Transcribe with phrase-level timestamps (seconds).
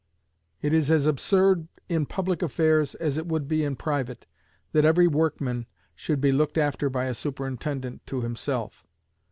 [0.63, 4.25] It is as absurd in public affairs as it would be in private,
[4.71, 8.87] that every workman should be looked after by a superintendent to himself.